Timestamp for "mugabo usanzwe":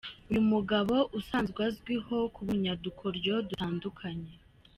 0.51-1.59